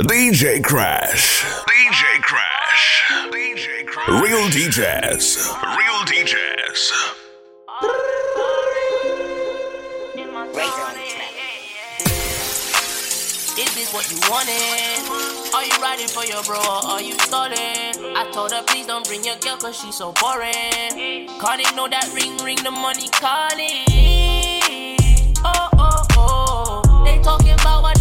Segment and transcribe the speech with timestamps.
[0.00, 1.42] DJ Crash.
[1.42, 3.02] DJ Crash.
[3.32, 4.08] DJ Crash.
[4.22, 5.36] Real DJs.
[5.62, 6.92] Real DJs.
[13.58, 15.54] Is this what you wanted?
[15.54, 17.56] Are you riding for your bro or are you stalling?
[17.56, 20.52] I told her please don't bring your girl cause she's so boring.
[21.40, 23.86] Can't ignore that ring, ring the money calling.
[25.42, 27.02] Oh, oh, oh.
[27.06, 27.95] They talking about what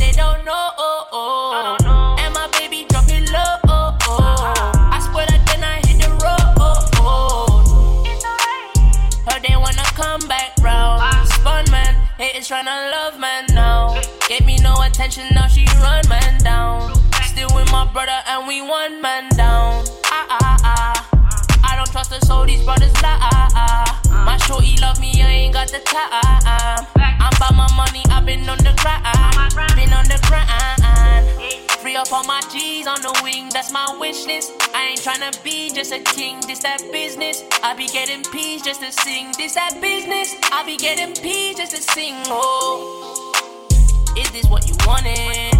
[12.35, 14.01] haters tryna love man now.
[14.27, 16.93] Gave me no attention, now she run man down.
[17.23, 19.85] Still with my brother and we one man down.
[20.05, 21.09] Ah ah ah.
[21.63, 23.17] I don't trust the soul, these brothers lie.
[23.21, 24.23] Ah, ah.
[24.25, 26.85] My shorty love me, I ain't got the time.
[26.95, 29.75] I'm by my money, I've been on the grind.
[29.75, 31.34] Been on the grind.
[31.85, 34.53] Free up all my G's on the wing, that's my wish list.
[34.73, 37.43] I ain't tryna be just a king, this that business.
[37.61, 40.33] I be getting peace just to sing, this that business.
[40.51, 43.31] I be getting peace just to sing, oh.
[44.17, 45.53] Is this what you wanted?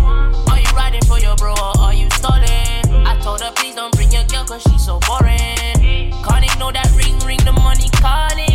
[0.50, 3.06] Are you riding for your bro or are you stalling?
[3.06, 5.78] I told her please don't bring your girl cause she's so boring.
[6.26, 8.55] Can't ignore that ring, ring the money calling.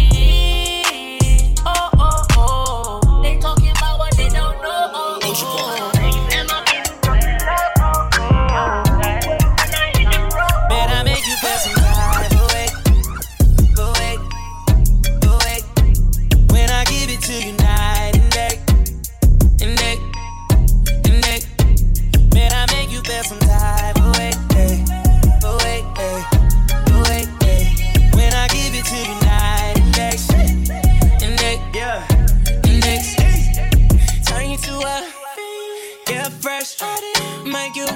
[34.81, 36.81] Yeah, fresh.
[37.45, 37.87] Make you,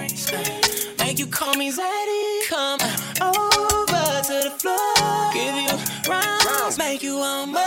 [0.98, 2.46] make you call me Zaddy.
[2.46, 2.78] Come
[3.22, 5.32] over to the floor.
[5.32, 7.62] Give you rounds, make you want more.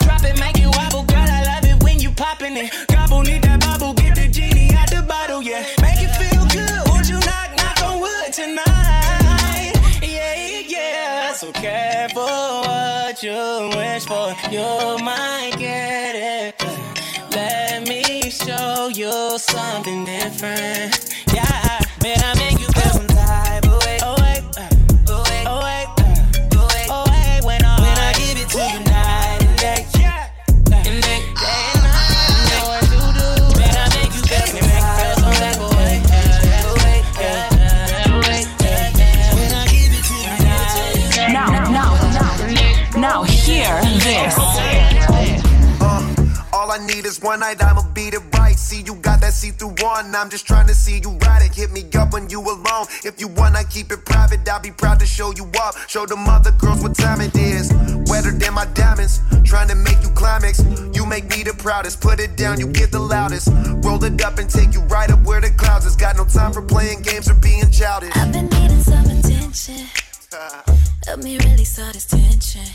[0.00, 1.16] Drop it, make you wobble, girl.
[1.18, 2.70] I love it when you popping it.
[2.88, 5.64] Gobble, need that bubble, get the genie out the bottle, yeah.
[5.80, 6.88] Make you feel good.
[6.88, 9.72] Won't you knock, knock on wood tonight?
[10.02, 11.32] Yeah, yeah.
[11.32, 14.34] So careful what you wish for.
[14.50, 16.57] You might get it.
[18.88, 21.14] Let me show you something different.
[21.34, 23.98] Yeah, man, I make you feel some type of way.
[24.00, 24.66] Oh, wait, uh,
[25.10, 27.44] oh, wait, oh, wait, uh, oh, wait, oh, wait.
[27.44, 29.84] When I, when I give it to you night and day.
[30.72, 31.98] And day, day and day.
[41.30, 41.92] Now, now,
[42.96, 44.34] now, hear this.
[45.80, 46.02] Uh,
[46.54, 47.77] all I need is one night, I'ma
[49.28, 50.14] that see through one.
[50.14, 51.54] I'm just trying to see you ride it.
[51.54, 52.86] Hit me up when you alone.
[53.04, 55.74] If you wanna keep it private, I'll be proud to show you up.
[55.86, 57.72] Show them other girls what time it is.
[58.08, 59.20] Wetter than my diamonds.
[59.44, 60.64] Trying to make you climax.
[60.94, 62.00] You make me the proudest.
[62.00, 63.48] Put it down, you get the loudest.
[63.84, 65.96] Roll it up and take you right up where the clouds is.
[65.96, 68.16] Got no time for playing games or being childish.
[68.16, 69.84] I've been needing some attention.
[71.06, 72.68] Help me release all this tension.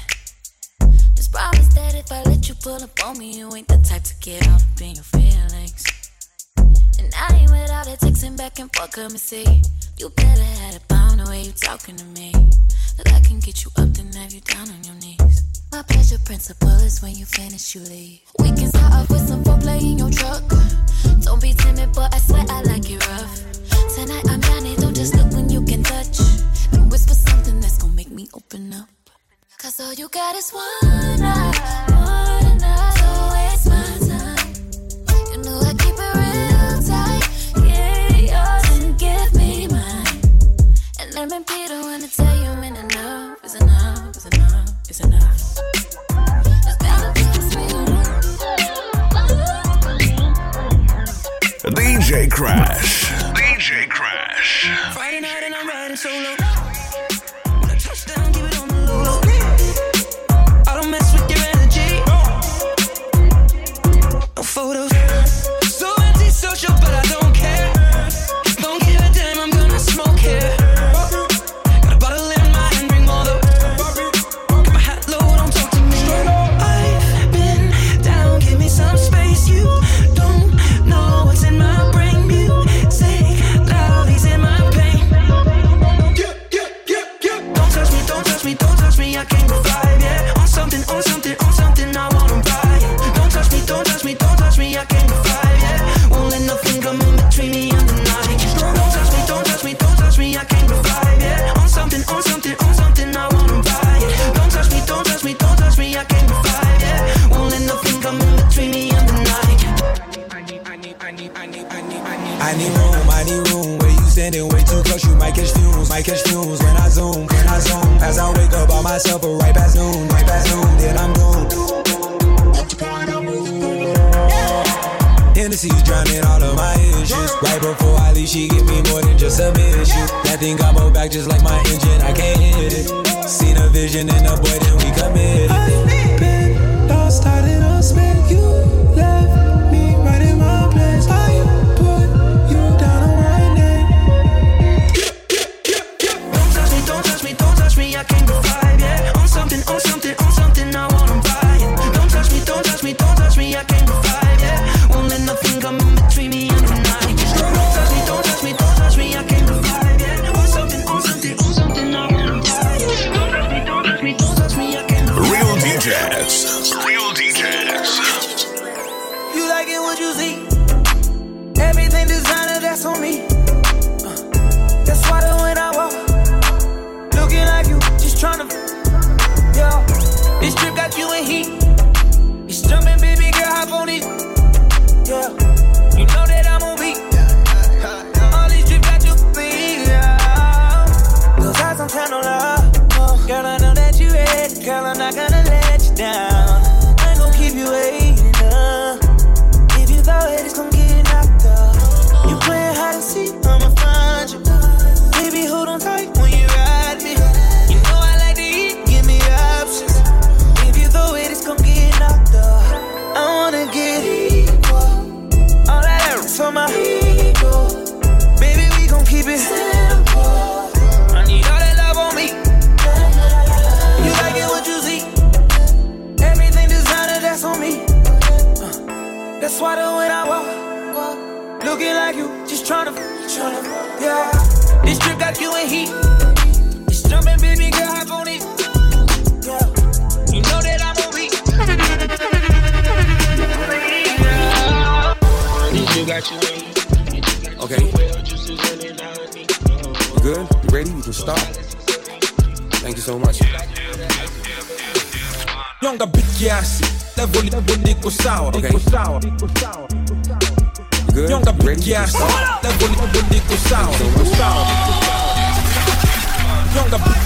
[1.16, 4.04] Just promise that if I let you pull up on me, you ain't the type
[4.04, 6.03] to get up in your feelings.
[7.00, 9.62] And I ain't without it, texting back and forth, come and see.
[9.98, 12.32] You better have it bound the way you talking to me.
[12.98, 15.44] That I can get you up and have you down on your knees.
[15.72, 18.22] My pleasure principle is when you finish, you leave.
[18.40, 20.44] We can start off with some foreplay in your truck.
[21.22, 23.42] Don't be timid, but I swear I like it rough.
[23.96, 26.20] Tonight I'm down it, don't just look when you can touch.
[26.74, 28.90] And whisper something that's gonna make me open up.
[29.58, 32.73] Cause all you got is one night, one night.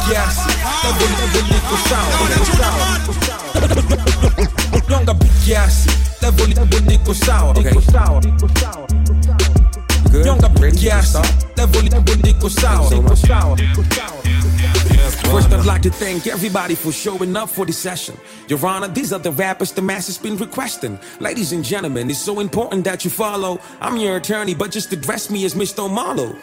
[0.07, 0.49] Nyonga big kiasi
[0.81, 1.09] level
[1.49, 2.03] niko sawa
[4.89, 5.89] Nyonga big kiasi
[6.21, 6.47] level
[6.87, 7.53] niko sawa?
[10.25, 10.65] Nyonga You big ready?
[10.65, 11.57] We can kiasi start.
[11.57, 13.57] level niko sawa
[15.27, 18.17] First, I'd like to thank everybody for showing up for this session.
[18.47, 20.97] Your Honor, these are the rappers the masses been requesting.
[21.19, 23.59] Ladies and gentlemen, it's so important that you follow.
[23.81, 25.91] I'm your attorney, but just address me as Mr.
[25.91, 26.33] Marlowe.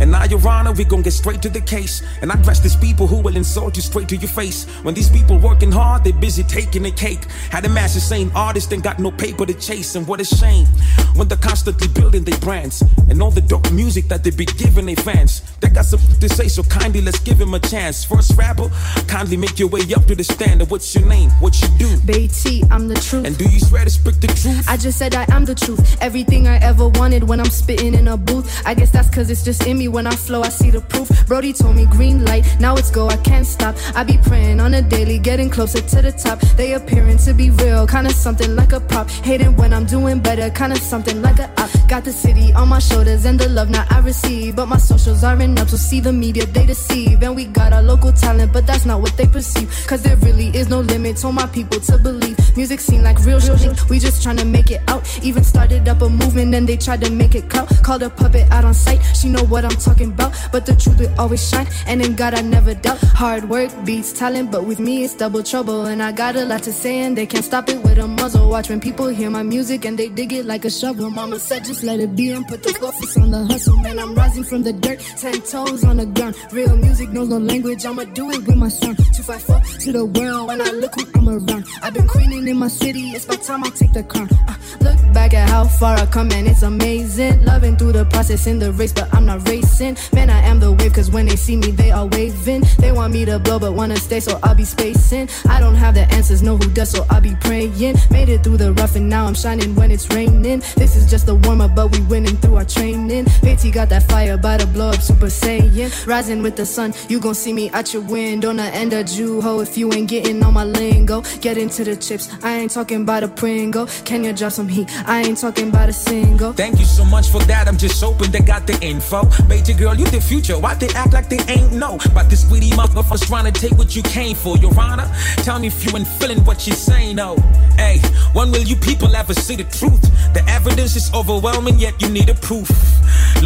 [0.00, 2.02] And now, Your Honor, we gon' get straight to the case.
[2.20, 4.66] And I address these people who will insult you straight to your face.
[4.82, 7.24] When these people working hard, they busy taking a cake.
[7.50, 9.94] Had the masses saying artists ain't got no paper to chase.
[9.94, 10.66] And what a shame
[11.14, 12.82] when they're constantly building their brands.
[13.08, 15.42] And all the dope music that they be giving their fans.
[15.60, 18.04] They got something to say, so kindly let's give them a chance.
[18.04, 18.70] First rapper,
[19.06, 20.70] kindly make your way up to the standard.
[20.70, 21.30] What's your name?
[21.40, 21.96] What you do?
[22.00, 23.26] Beatty, I'm the truth.
[23.26, 24.68] And do you swear to speak the truth?
[24.68, 25.96] I just said I am the truth.
[26.00, 28.62] Everything I ever wanted when I'm spitting in a booth.
[28.66, 29.88] I guess that's cause it's just in me.
[29.88, 31.08] When I flow, I see the proof.
[31.26, 33.76] Brody told me green light, now it's go, I can't stop.
[33.94, 36.40] I be praying on a daily, getting closer to the top.
[36.56, 39.08] They appearing to be real, kinda something like a prop.
[39.10, 41.70] Hating when I'm doing better, kinda something like a op.
[41.88, 44.56] Got the city on my shoulders and the love now I receive.
[44.56, 47.22] But my socials aren't up, so see the media, they deceive.
[47.22, 49.68] And we got our local talent, but that's not what they perceive.
[49.86, 52.36] Cause there really is no limit to my people to believe.
[52.56, 53.90] Music seem like real shit.
[53.90, 55.02] We just tryna make it out.
[55.22, 57.68] Even started up a movement and they tried to make it clout.
[57.82, 59.00] Called a puppet out on sight.
[59.18, 60.32] She know what I'm talking about.
[60.52, 61.66] But the truth will always shine.
[61.86, 62.98] And in God I never doubt.
[63.22, 65.86] Hard work beats talent, but with me it's double trouble.
[65.86, 68.48] And I got a lot to say and they can't stop it with a muzzle.
[68.48, 71.10] Watch when people hear my music and they dig it like a shovel.
[71.10, 73.76] Mama said just let it be and put the focus on the hustle.
[73.78, 76.34] Man, I'm rising from the dirt, ten toes on the ground.
[76.52, 77.84] Real music knows no language.
[77.84, 78.96] I'ma do it with my sound.
[78.96, 81.66] 254 to the world when I look who I'm around.
[81.82, 83.10] I've been queening in my city.
[83.10, 84.28] It's about time I take the crown.
[84.48, 87.44] Uh, look back at how far I come and it's amazing.
[87.44, 89.96] Loving through the process in the race, but I'm not racing.
[90.12, 92.62] Man, I am the wave, cause when they see me, they all waving.
[92.78, 95.28] They want me to blow, but wanna stay, so I'll be spacing.
[95.48, 97.96] I don't have the answers, know who does, so I'll be praying.
[98.10, 100.62] Made it through the rough, and now I'm shining when it's raining.
[100.76, 103.26] This is just a warm up, but we winning through our training.
[103.42, 106.06] Beatty got that fire, about to blow up Super Saiyan.
[106.06, 109.04] Rising with the sun, you gon' see me, at out your window, not end a
[109.04, 111.22] Jew ho if you ain't getting on my lingo.
[111.40, 113.86] Get into the chips, I ain't talking about a Pringle.
[114.04, 114.88] Can you drop some heat?
[115.06, 116.52] I ain't talking about a single.
[116.52, 117.68] Thank you so much for that.
[117.68, 119.28] I'm just hoping they got the info.
[119.48, 120.58] Major girl, you the future.
[120.58, 121.98] Why they act like they ain't know?
[122.14, 125.10] But this greedy motherfuckers trying to take what you came for, Your Honor.
[125.36, 127.36] Tell me if you ain't feeling what you're saying, oh.
[127.76, 127.98] Hey,
[128.32, 130.02] when will you people ever see the truth?
[130.34, 132.70] The evidence is overwhelming, yet you need a proof.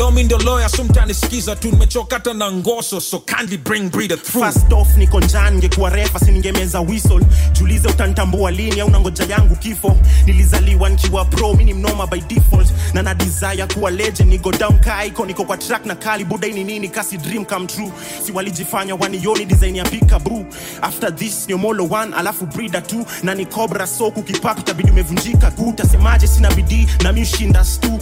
[0.08, 4.40] Mean the lawyer sometimes skiza tu nimechokata na ngoso so kindly bring breeder through.
[4.48, 7.20] First off niko njaa ningekuwa refa siningemeza whistle.
[7.52, 9.96] Julize utanitambua lini au nangoja yangu kifo.
[10.26, 12.68] Nilizaliwa nikiwa pro mi ni mnoma by default.
[12.94, 16.24] Na na desire kuwa legend nigo down kaiko niko kwa track na kali.
[16.24, 17.92] Buda ini nini kasi dream come true.
[18.26, 20.46] Si walijifanya wanioni design ya pika bru
[20.82, 25.50] after this ni omolo 1 alafu breeder 2 na ni cobra so kukipapi tabidi umevunjika
[25.50, 27.98] guu tasemaje sina bidii na mi ushinda stu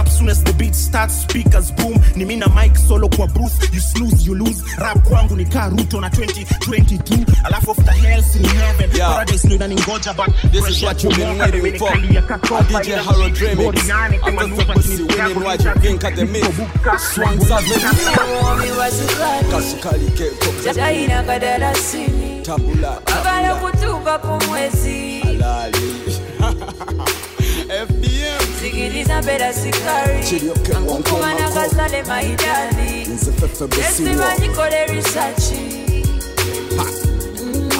[0.00, 1.94] up soon as the beat starts speakers boom.
[2.16, 4.62] Ni mi na mike solo kwa booth you snooze you lose.
[4.78, 9.10] Rap kwangu ni kaa ruto na 2022 alafu after hell si ni heaven Yeah.
[9.12, 11.90] paradise ndo inaningoja but This is what you've been waiting for.
[12.64, 13.90] DJ Harold Remix.
[13.90, 16.60] After Fabusi winning what you think at the myth.
[17.14, 17.84] Swang Savage.
[19.50, 20.74] Kasukali Keko.
[20.74, 23.00] China kadarasini Tabula.
[23.06, 27.17] agala kutuka ku mwezi FBM.
[28.68, 30.42] sikiliza bila sikari
[30.76, 33.08] ankukumana kasale maidani
[33.88, 35.84] esibanyikole risachi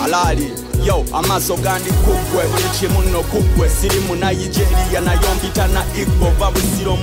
[0.00, 0.52] halali.
[0.86, 6.30] Yo amaso gandikugwe buli kimu nokugwe siri naijeria nigeria nayo mpita na igbo.
[6.38, 6.96] Va busiro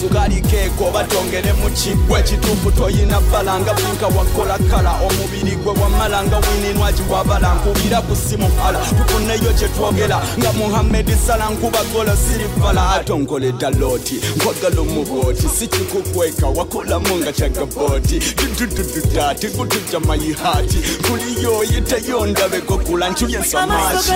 [0.00, 6.24] sugaali keeka oba tongeremu ki gwekituufu toyina bbala nga pinka wakola kala omubiri gwe wamala
[6.24, 12.44] nga wininwagi wabala nkubira ku simu ala tukuneyo kyetwogera nga muhammedi sala nkuba golo siri
[12.56, 22.78] bbala atongoledda looti nkwagala omubwoti sikikukweka wakolamu nga kyagabooti dududududati gutujja mayihati kuliyo yitayo ndabeko
[22.78, 24.10] kula nculya nsamaaki.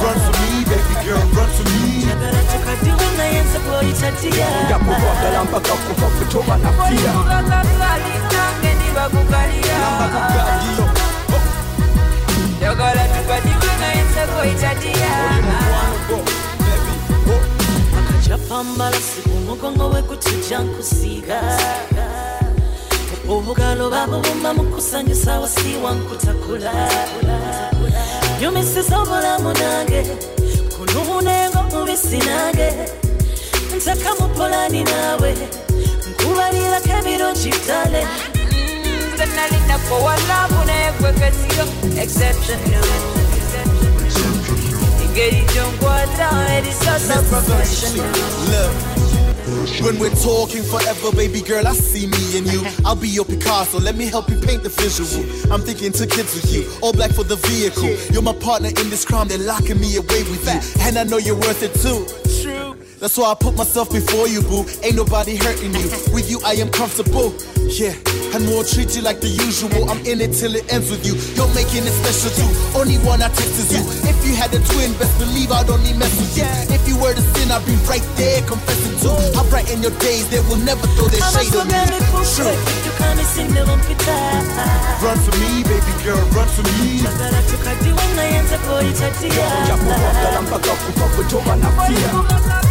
[0.00, 2.39] Run for me, baby girl, run for me.
[2.70, 10.86] Maziwa nayanza kuitatia Ndapukongela mpaka kuva kutoba na pia Kukakakali nange niba kukalia Nambakakagio
[12.64, 15.10] Yogola tupadiwe nayanza kuitatia
[17.98, 21.40] akachapambala siku mugongo we kutija nkusiga
[23.28, 26.72] obugalo babubumba mukusanyusa wasiwa nkutakula
[28.40, 30.02] nyumisiza obulamu nange
[30.76, 32.68] kunune mubisi nange
[33.76, 35.30] ntaka mu polani naawe
[36.10, 38.02] nkubalirako ebirungi ddale
[39.14, 41.64] nze nalinako walabu naye gwekesiyo
[42.02, 42.88] exceptional
[45.02, 48.10] engeri gyonkwata erisosa professional.
[48.50, 48.72] Look,
[49.82, 52.64] when we're talking forever, baby girl, I see me and you.
[52.84, 55.24] I'll be your Picasso, let me help you paint the visual.
[55.52, 57.90] I'm thinking to kids with you, all black for the vehicle.
[58.12, 60.84] You're my partner in this crime, they're locking me away with you.
[60.84, 62.06] And I know you're worth it too.
[62.42, 62.76] True.
[63.00, 64.66] That's why I put myself before you, boo.
[64.82, 65.88] Ain't nobody hurting you.
[66.12, 67.32] With you, I am comfortable.
[67.64, 67.94] Yeah,
[68.34, 69.90] and won't treat you like the usual.
[69.90, 71.14] I'm in it till it ends with you.
[71.34, 72.50] You're making it special too.
[72.78, 73.82] Only one I text is you.
[74.08, 76.46] If you had a twin, best believe I'd only mess with you.
[76.74, 79.14] If you were to sin, I'd be right there confessing too.
[79.38, 81.80] I'll brighten your days, they will never throw their shade on you.
[85.00, 87.00] Run for me, baby girl, run for me.
[87.50, 92.69] tukadiwe nayenzako itatiya ngakukwagala mpaka kuva kutoba nafira Listen,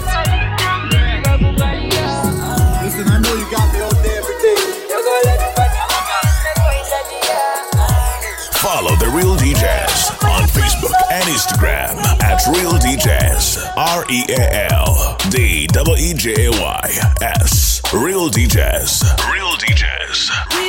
[11.39, 13.72] Instagram at Real DJs.
[13.77, 17.81] R E A L D W E J A Y S.
[17.93, 19.03] Real DJs.
[19.31, 20.29] Real DJs.
[20.51, 20.68] We've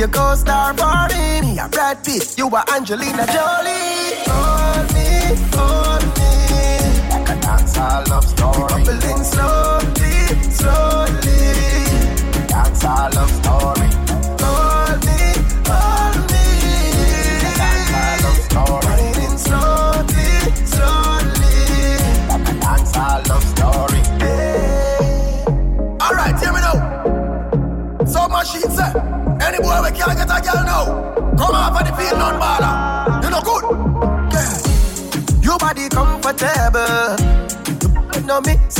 [0.00, 1.42] your co-star Barney.
[1.42, 3.99] me a Brad Pitt, you are Angelina Jolie.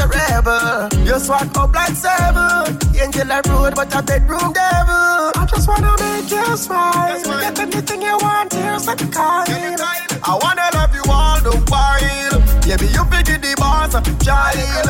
[0.01, 0.89] a rebel.
[1.05, 2.79] you swag up like seven.
[3.01, 5.33] Angel I road, but a bedroom devil.
[5.41, 7.23] I just wanna make you smile.
[7.41, 9.81] Get anything you want, here's the kind.
[10.23, 12.37] I wanna love you all the while.
[12.65, 14.89] Baby, you figure the boss of child.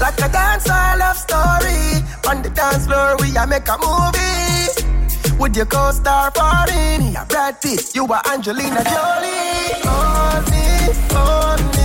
[0.00, 2.04] Like a dancer love story.
[2.28, 4.50] On the dance floor, we a make a movie.
[5.38, 9.80] With your co-star Farin, you Brad Pitt, you are Angelina Jolie.
[9.86, 11.79] Only, only.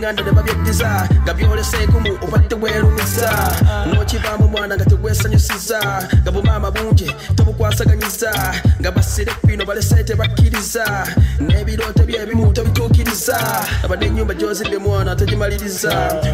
[0.00, 0.90] eŋŋanda ne babyeddiza
[1.22, 3.30] nga byoleseekumu obadde weerumiza
[3.92, 5.78] n'okibaamu mwana nga tegwesanyusiza
[6.22, 8.30] nga bumaama bungi tobukwasaganyiza
[8.80, 10.84] nga basire bino balese tebakkiriza.
[11.40, 13.36] N'ebirooto byebimu tobituukiriza
[13.84, 15.92] abadde ennyumba gyozidde mwana togimaliriza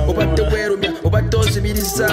[0.09, 2.09] obadde weerumya obadde ozibiriza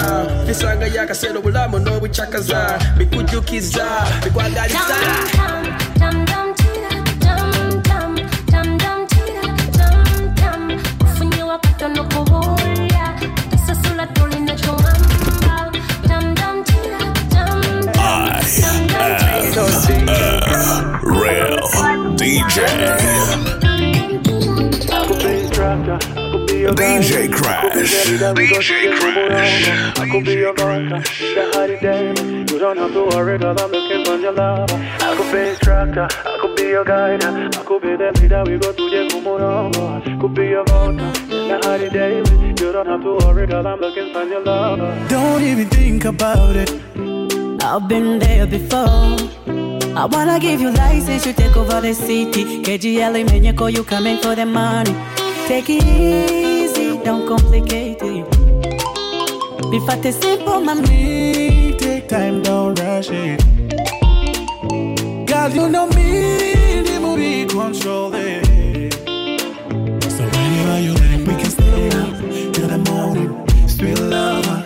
[0.46, 3.86] bisangayo akaseera obulamu n'obucakaza bikujjukiza
[4.24, 4.98] bikwagaliza.
[22.54, 22.62] DJ
[27.32, 27.90] Crash.
[28.14, 29.98] DJ Crash.
[29.98, 31.20] I could be your crash.
[31.20, 33.58] You don't have to worry, girl.
[33.58, 34.70] I'm looking for your love.
[34.70, 36.06] I could be your instructor.
[36.24, 37.24] I could be your guide.
[37.24, 38.44] I could be the leader.
[38.46, 40.20] We go to the Kumurongo.
[40.20, 41.10] Could be your voter.
[41.26, 42.18] The holiday.
[42.18, 43.66] You don't have to worry, girl.
[43.66, 45.08] I'm looking for your love.
[45.08, 46.70] Don't even think about it.
[47.64, 49.63] I've been there before.
[49.96, 52.62] I wanna give you license, you take over the city.
[52.62, 54.92] KGL Menyeko, you coming for the money.
[55.46, 59.70] Take it easy, don't complicate it.
[59.70, 61.76] Be fat is simple, mommy.
[61.78, 63.38] Take time, don't rush it.
[65.28, 68.92] God, you know me, the movie control it.
[70.10, 72.18] So whenever you like, we can stay up
[72.52, 73.30] till the morning.
[73.68, 74.58] Sweet lover,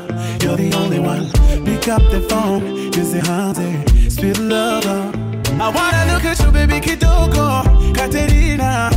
[0.42, 1.30] you're the only one.
[1.66, 2.62] Pick up the phone,
[2.94, 5.12] you say, Hunter, sweet lover.
[5.61, 7.46] I wanna look at you, baby Kitoko,
[7.94, 8.90] Katerina.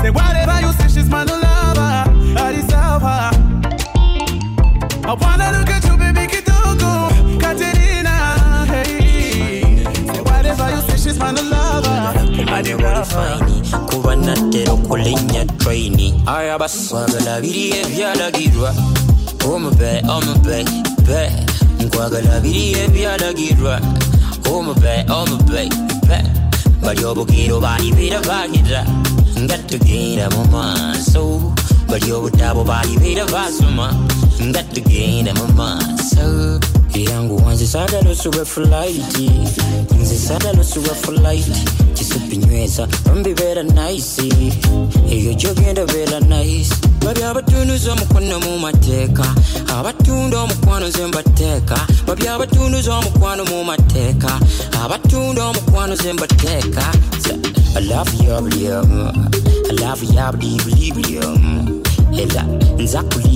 [0.00, 1.92] Say whatever you say, she's my new lover.
[2.38, 3.30] I deserve her.
[5.10, 6.92] I wanna look at you, baby Kitoko,
[7.40, 8.14] Katerina.
[8.66, 11.98] Hey, say whatever you say, she's my new lover.
[12.56, 13.40] I deserve her.
[13.90, 18.74] kuba nattera okulinnya traini aya baswagala biri ebyalagirwa
[19.48, 20.64] omube omube
[21.06, 21.20] be
[21.84, 23.74] nkwagala biri ebyalagirwa
[24.54, 25.62] omube omube
[26.08, 26.18] be
[26.82, 28.80] bali obugiro balibera bagira
[29.42, 31.22] nga tugenda mu maaso
[31.94, 33.94] bali obutabo balibera basoma
[34.42, 36.58] nga tugenda mu maaso
[36.90, 39.30] era nguwanze saagala osubwe fulaiti
[40.00, 41.62] nze saagala osubwe fulaiti
[41.94, 44.26] kisupinyweza bambibeera naisi
[45.10, 49.26] eyo gyogenda beera naisi babi abatunduza omukwano mu mateeka
[49.76, 54.40] abatunda omukwano ze mbateeka babi abatunduza omukwano mu mateeka
[54.82, 56.84] abatunda omukwano ze mbateeka
[57.76, 59.30] alafu yabuli omu
[59.70, 61.73] alafu yabuli buli buli omu era nza kuli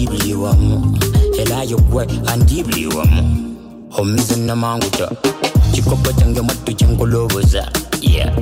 [0.06, 0.98] buli wamu
[1.38, 3.56] era yogwe andi buli wamu
[3.98, 5.10] omize namanguta
[5.72, 7.68] kikopo kyange mwattu kyenkoloboza
[8.02, 8.32] yeah.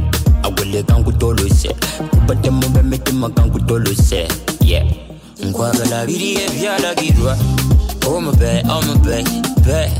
[0.42, 1.68] Agwele kankutolose
[2.10, 4.28] kubatemu bemitima kankutolose
[4.64, 4.84] yeah.
[5.44, 7.36] Nkwagala biri ebyalagirwa
[8.06, 9.24] omube omube
[9.64, 9.90] be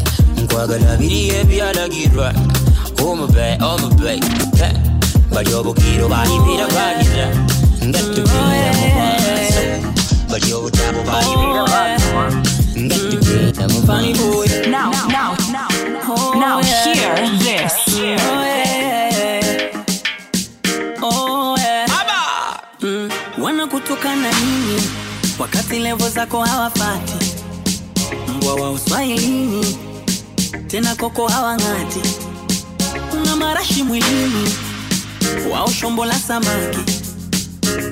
[0.42, 2.32] nkwagala biri ebyalagirwa
[3.04, 4.20] omube omube
[4.58, 4.68] be
[5.34, 7.28] bali obukiro balibira bagira
[7.84, 9.25] nga tugenda
[10.92, 12.36] mu maaso bali obutabo
[12.76, 14.46] Get bagira good, double mu boy.
[14.70, 15.68] Now, now, now,
[16.34, 17.72] now, hear this.
[17.88, 18.02] Oh,
[18.44, 19.82] yeah.
[21.02, 21.86] Oh, yeah.
[22.82, 24.82] Mm, wanakutukana nini
[25.38, 27.14] wakati levo zako hawafati
[28.36, 29.76] mbwa wa uswahilini
[30.66, 32.00] tena koko hawang'ati
[33.22, 34.48] una marashi mwilini
[35.52, 36.78] wao shombo la samaki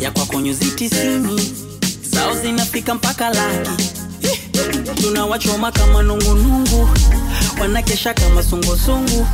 [0.01, 1.53] ya kwako nyuzi tisini
[2.15, 3.71] zao zinafika mpaka laki.
[5.03, 6.89] Tunawachoma kama nungunungu
[7.61, 9.27] wanakesha kama sungusungu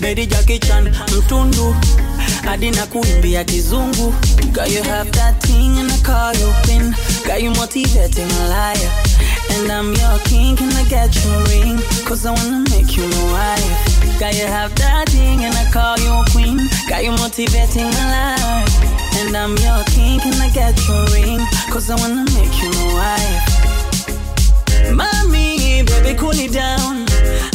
[0.00, 1.76] bedi jakichan mtundu.
[2.44, 4.14] Hadi na kuimbia kizungu.
[4.52, 6.94] Girl, you have that thing and I call you queen
[7.26, 8.90] Got you motivating a liar
[9.50, 11.78] And I'm your king, can I get you a ring?
[12.06, 14.18] Cause I wanna make you my wife.
[14.18, 18.04] Got you have that thing and I call you a queen Got you motivating a
[18.08, 18.64] liar
[19.20, 21.40] And I'm your king, can I get your ring?
[21.72, 23.58] Cause I wanna make you my wife
[24.94, 27.04] Mommy, baby, cool it down.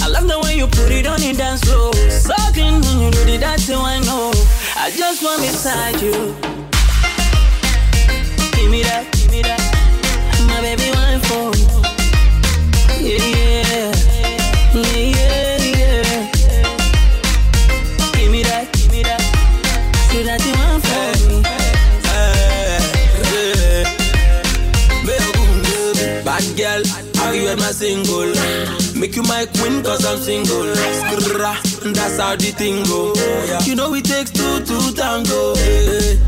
[0.03, 1.93] I love the way you put it on the dance floor.
[2.09, 4.31] Sucking when you do the dancing, I know.
[4.75, 6.35] I just want beside you.
[8.55, 9.61] Give me that, give me that.
[10.47, 11.55] My baby, one for
[13.01, 13.17] you.
[13.17, 13.32] Yeah.
[29.13, 30.73] Make you my queen cause I'm single.
[30.73, 33.13] That's how the thing go.
[33.61, 35.53] You know it takes two to tango.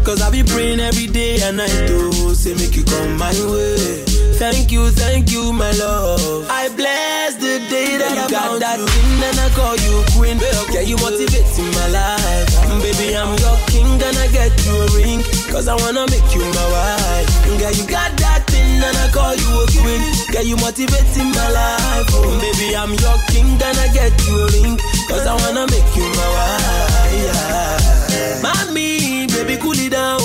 [0.06, 4.06] Cause I be praying every day and night to say make you come my way.
[4.38, 6.46] Thank you, thank you, my love.
[6.46, 10.38] I bless the day that I got that thing and I call you queen.
[10.70, 12.54] Yeah, you motivating my life.
[12.70, 15.26] Mm, baby, I'm your king and I get you a ring.
[15.50, 17.34] Cause I wanna make you my wife.
[17.58, 20.15] Girl, you got that thing and I call you a queen.
[20.36, 22.12] Girl, you motivating my life.
[22.12, 24.76] Oh, baby, I'm your king and I get you a ring.
[25.08, 27.16] Cause I wanna make you my wife.
[27.24, 28.44] Yeah.
[28.44, 30.20] Mommy, baby, cool it down.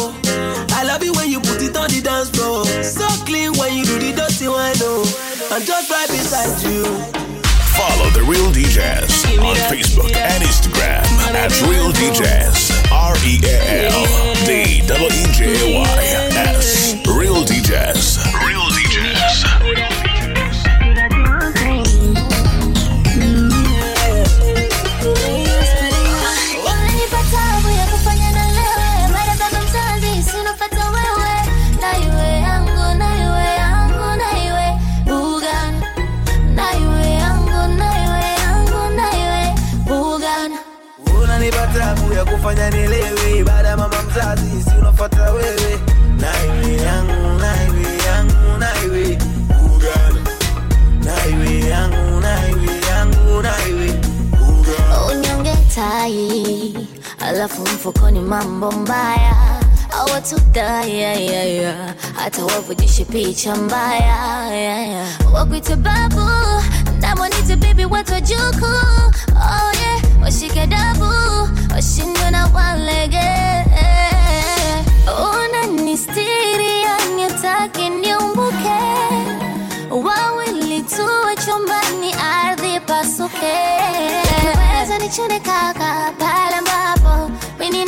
[0.74, 2.66] I love it when you put it on the dance floor.
[2.82, 5.06] So clean when you do the dirty one, oh.
[5.54, 6.82] I'm just right beside you.
[7.78, 11.06] Follow the Real DJs on Facebook and Instagram
[11.38, 12.90] at Real DJs.
[12.90, 14.06] R E A L
[14.42, 16.02] D E E J Y
[16.34, 16.98] S.
[17.06, 18.29] Real DJs.
[62.22, 65.08] Hata wavujishe picha mbaya yeah, yeah.
[65.34, 66.30] wakwite babu
[67.00, 70.22] namwanite bibi watu wajuku oh, yeah.
[70.22, 71.04] washike dabu
[71.74, 73.30] washindwe na walege
[75.44, 78.80] unanistiri yanitaki niumbuke
[79.90, 83.58] wawili tuwe chumbani ardhi pasuke
[84.38, 87.84] ukiweza nichune kaka pale ambapo mimi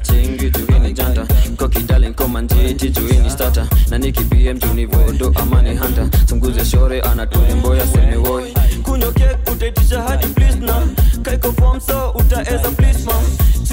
[0.00, 7.00] machingi tuini janta kokidali komanjiji juini stata na nikibie mtuni vodo amani hanta sunguze shore
[7.00, 10.86] anatuni mboya semewoi kunyoke kutaitisha hadi plisna
[11.22, 13.12] kaikofomso utaeza plisma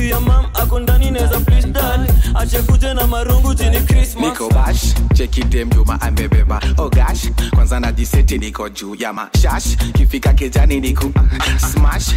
[0.10, 2.12] ya mam ako ndani neza please dad.
[2.36, 4.26] Ache kuje na marungu jini Christmas.
[4.30, 10.34] Niko bash chekite mjuma amebeba oh gosh kwanza na jiseti niko juu ya mashash kifika
[10.34, 12.08] kijani niku ah, smash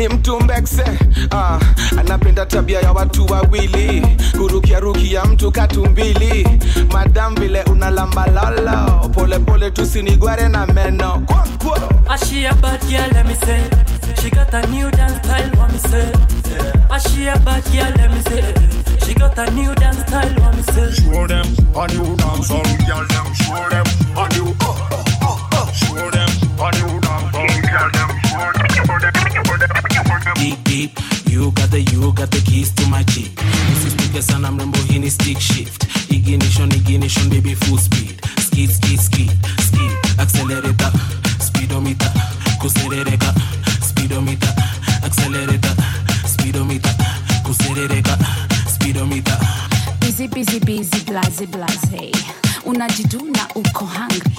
[0.00, 0.84] ni mtu mbekse
[1.32, 4.06] uh, anapenda tabia ya watu wawili
[4.38, 6.48] kurukia rukia mtu katumbili
[6.92, 11.78] madam vile unalamba lolo polepole tusinigware na meno kwa, kwa.
[12.08, 13.60] Ah, she a bad girl, let me say.
[14.22, 16.12] She got a new dance style, what me say.
[16.90, 18.54] Ah, bad girl, let me say.
[19.06, 20.90] She got a new dance style, what me say.
[20.92, 23.86] Show them a new dance all girl them show them
[24.16, 24.88] a new Oh,
[25.22, 25.70] oh, oh.
[25.72, 29.39] show them a new dance all girl them show them show them
[30.34, 30.90] deep deep.
[31.28, 33.32] You got the you got the keys to my jeep.
[33.72, 35.86] Usisituke sana mrembo hii ni stick shift.
[36.10, 38.20] Ignition ignition baby full speed.
[38.46, 39.30] Skid skid skid
[39.66, 39.92] skid.
[40.20, 40.92] Accelerator
[41.46, 42.12] speedometer
[42.58, 43.34] kuserereka
[43.88, 44.54] speedometer
[45.02, 45.74] accelerator
[46.26, 46.94] speedometer
[47.42, 48.18] kuserereka
[48.74, 49.38] speedometer.
[50.00, 52.12] Busy busy busy blaze blaze
[52.64, 54.32] Unajituna uko hungry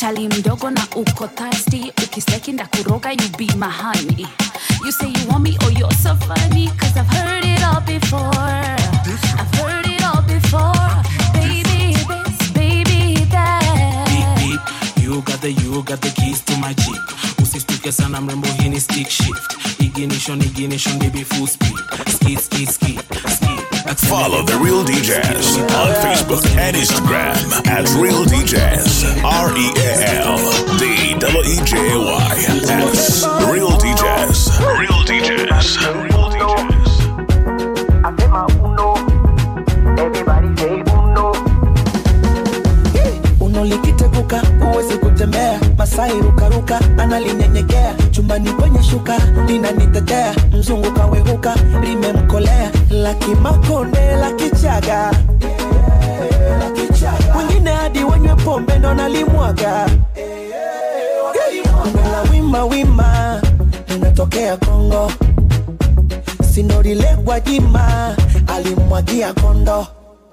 [0.00, 1.92] chali mdogo na uko thirsty.
[2.04, 4.26] Ukisteki ndakuroga you be my honey.
[4.84, 8.32] You say you want me oh you're so funny cause i've heard it all before.
[9.38, 10.90] I've heard it all before.
[11.34, 14.06] Baby this baby that.
[14.08, 14.60] Deep
[14.96, 17.02] deep you got the you got the keys to my jeep.
[17.42, 19.56] Usistuke sana mrembo hii ni stick shift.
[19.80, 21.76] Ignition ignition baby full speed.
[22.14, 23.59] Skid skid skid skid
[24.08, 29.22] Follow the Real DJs on Facebook and Instagram at Real DJs.
[29.24, 30.38] R E A L
[30.78, 32.34] D W E J Y
[32.90, 33.24] S.
[33.50, 34.60] Real DJs.
[34.78, 35.80] Real DJs.
[38.30, 38.59] uno
[45.90, 47.94] masai rukaruka analinyenyekea.
[48.10, 55.10] Chumbani kwenye shuka linanitetea mzungu kawehuka limemkolea lakimakonde la kichaga.
[57.38, 59.86] Wengine hadi wanywe pombe ndo nalimwaga.
[62.12, 63.40] La wima wima
[63.88, 65.12] linatokea kongo.
[66.54, 69.86] Sinorilekwa jima alimwagia kondo.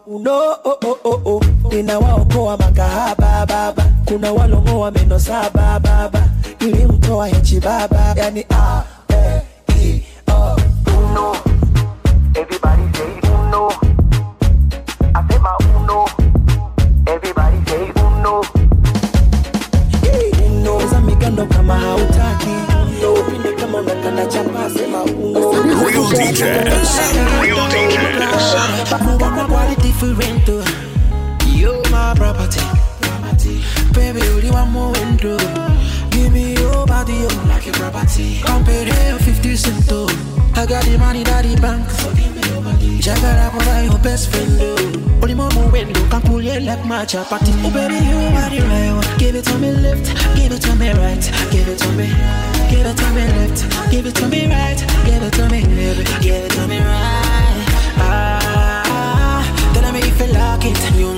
[0.07, 0.31] Uno
[0.63, 1.41] oh, oh, oh, oh.
[1.71, 6.23] ninawaokoa makahaba baba kuna walongoa meno saba baba
[6.61, 9.41] nilimtoa hechi baba yani ah, eh,
[9.81, 10.55] i, oh.
[10.97, 11.35] uno
[12.35, 13.71] everybody say uno
[15.13, 16.05] asema uno
[17.05, 18.41] everybody say uno
[20.45, 22.49] uno za migando kama hautaki
[22.99, 25.51] uno upinde kama unakana chapa sema uno
[25.87, 26.41] Real DJs.
[27.41, 28.47] Real DJs.
[29.37, 30.56] Nobody different though.
[30.56, 30.56] You
[33.97, 35.37] Baby, only one more window.
[36.11, 38.39] Give me your body, you like your property.
[38.45, 40.07] Compare 50 cent though.
[40.55, 41.89] I got the money, daddy bank.
[41.89, 42.09] So
[43.07, 44.75] Jagara for your best friend though.
[45.21, 47.53] Only one more window can pull you like my chapati.
[47.63, 49.17] Oh baby, you are the right one.
[49.17, 52.07] Give it to me left, give it to me right, give it to me.
[52.69, 56.03] Give it to me left, give it to me right, give it to me, baby,
[56.21, 57.65] give it to me right.
[57.99, 61.16] Ah, tell me if you like it, you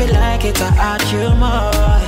[0.00, 1.98] if you like it, I add you more.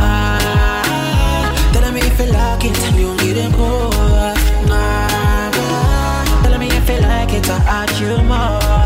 [0.00, 4.34] Ah, tell me if you like it, and you need it more.
[4.68, 5.50] Ah.
[6.42, 8.84] Tell me if you like it, I add you more.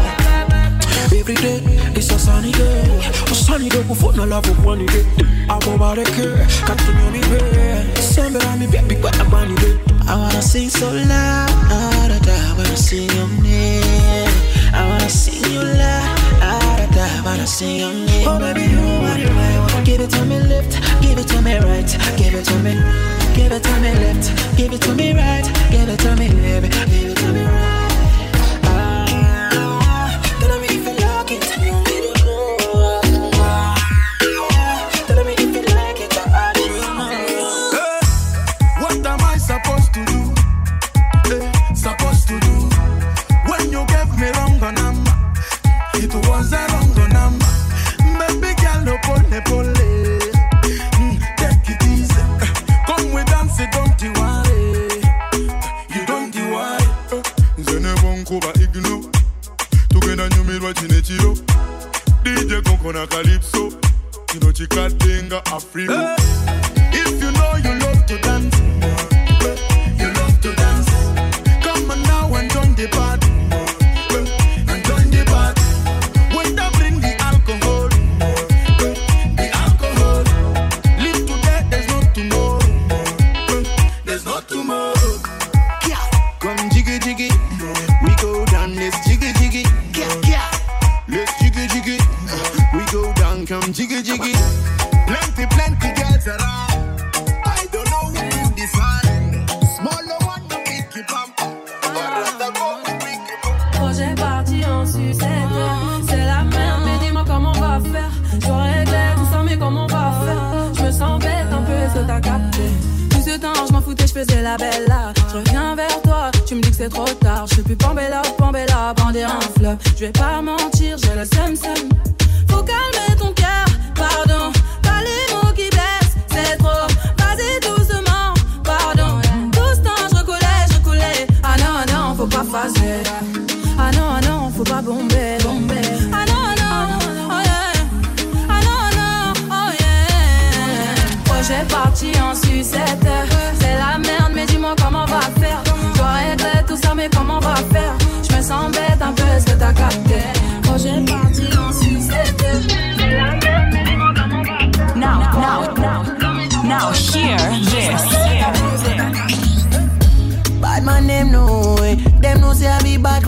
[1.19, 1.59] Every day
[1.99, 3.01] is a sunny day.
[3.31, 5.07] A sunny day we fun, I love a funny day.
[5.49, 7.91] I go my the care, got to know me way.
[7.95, 9.79] December, I'm a baby, but I'm bunny day.
[10.07, 14.31] I wanna sing so loud, I wanna sing your name.
[14.73, 16.22] I wanna sing you loud.
[17.33, 18.29] I wanna sing your name.
[18.29, 21.57] Oh baby, you want it right, give it to me left, give it to me
[21.57, 22.75] right, give it to me,
[23.35, 26.69] give it to me left, give it to me right, give it to me, baby,
[26.69, 27.92] give it to me right.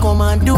[0.05, 0.55] Come and do.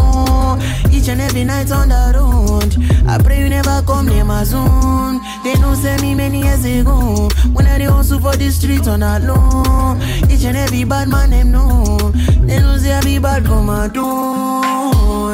[0.92, 2.72] Each and every night on the road.
[3.08, 5.22] I pray you never come near my zone.
[5.44, 7.30] They know say me many years ago.
[7.54, 9.96] When I hustle for the street on low.
[10.30, 12.12] Each and every bad man, them know.
[12.48, 14.08] They know say I be bad, come and do.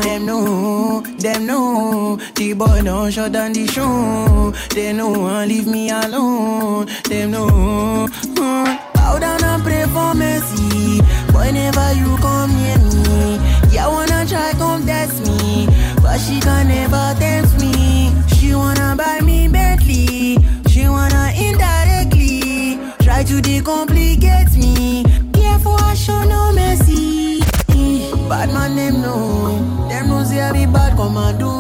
[0.04, 2.20] Them know, them know.
[2.36, 4.54] The boy don't shut down the show.
[4.76, 6.86] They know and leave me alone.
[7.10, 8.08] Them know.
[8.38, 8.94] Mm.
[8.94, 11.02] Bow down and pray for mercy.
[11.34, 12.83] Whenever you come near me,
[13.74, 15.68] yeah, wanna try come test me,
[16.02, 18.14] but she can never tempt me.
[18.36, 20.38] She wanna buy me Bentley,
[20.70, 25.04] she wanna indirectly try to decomplicate me.
[25.34, 27.42] Careful, I show no mercy.
[27.70, 31.52] Eh, bad man, them know, them know say I be bad, come do.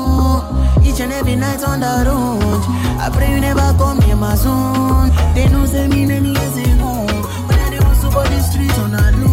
[0.88, 2.61] Each and every night on the road,
[3.01, 5.09] I pray you never come near my zone.
[5.34, 6.91] They know say me many years ago.
[7.47, 9.32] When I hustle for the street on a low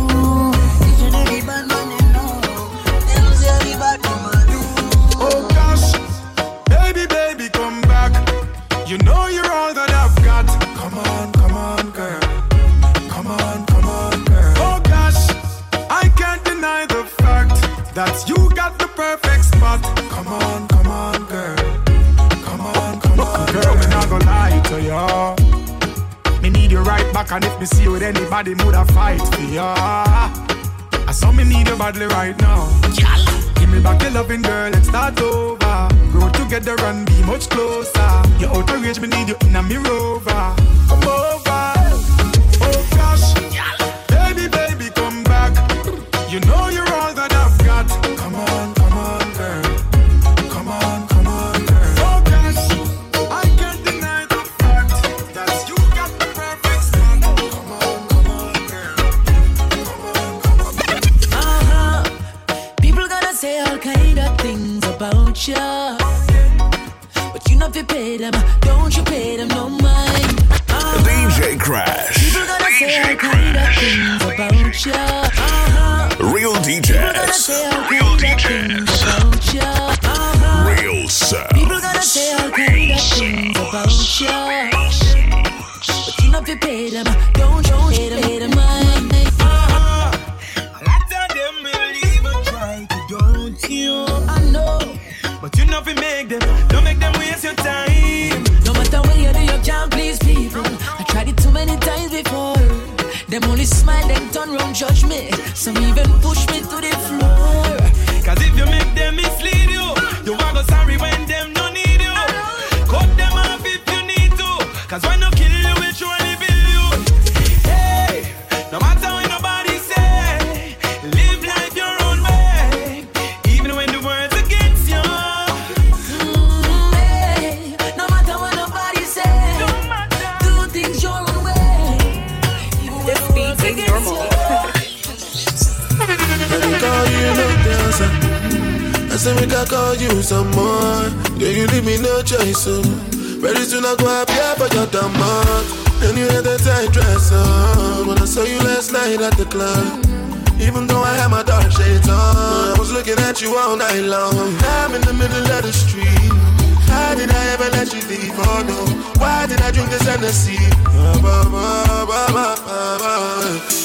[18.20, 19.82] that you got the perfect spot.
[20.10, 21.56] Come on, come on, girl.
[22.44, 23.74] Come on, come on, girl.
[23.76, 25.36] Me not gonna lie to ya.
[26.42, 29.42] Me need you right back, and if me see you with anybody, woulda fight for
[29.42, 29.74] ya.
[29.76, 32.68] I saw me need you badly right now.
[33.56, 35.88] Give me back your loving girl let's start over.
[36.12, 38.22] Grow together and be much closer.
[38.38, 40.54] You're out of reach, me need you in a me rover.
[40.88, 41.49] Come over.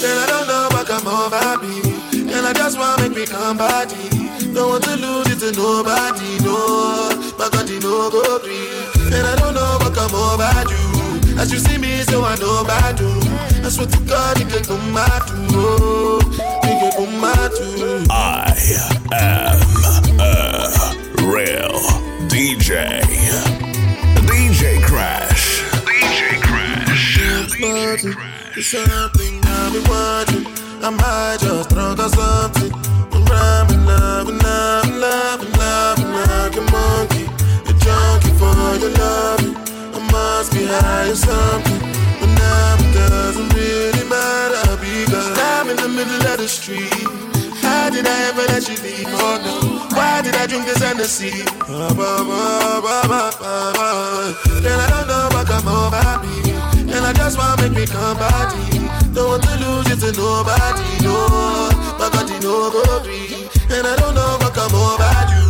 [0.06, 1.82] And I don't know what come over me.
[2.32, 3.96] And I just wanna make me come body.
[4.54, 7.10] Don't want to lose it to nobody, no.
[7.38, 8.70] My God, you know go free.
[9.12, 11.40] And I don't know what come over you.
[11.40, 13.12] As you see me, so I know about you.
[13.66, 15.34] I swear to God, you can come back to.
[15.58, 16.22] Oh,
[16.64, 18.06] you can come back to.
[18.10, 18.56] I
[19.12, 19.60] am
[20.20, 20.70] a
[21.26, 21.82] real
[22.30, 23.02] DJ.
[24.30, 25.62] DJ Crash.
[25.84, 27.18] DJ Crash.
[27.60, 28.16] Button,
[28.56, 28.74] it's
[29.76, 30.46] been watching.
[30.84, 32.72] I might just drunk or something.
[33.12, 37.26] I'm rhyming, loving, loving, loving, loving like a monkey.
[37.68, 39.56] A junkie for your loving.
[39.96, 41.80] I must be high or something.
[42.20, 46.94] But now it doesn't really matter because I'm in the middle of the street.
[47.62, 49.08] How did I ever let you leave?
[49.10, 49.96] Oh no.
[49.96, 51.32] Why did I drink this Hennessy?
[51.68, 54.62] Ah, bah, bah, bah, bah, bah, bah.
[54.62, 56.52] Then I don't know what come over me.
[56.94, 59.05] And I just wanna make me come body.
[59.16, 61.16] Don't want to lose it to nobody, no.
[62.00, 63.48] My body no go free.
[63.76, 65.44] And I don't know what come over you.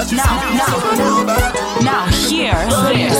[0.00, 1.84] As you Now, see me, now, so I know about you.
[1.84, 2.54] now hear
[2.92, 3.14] this.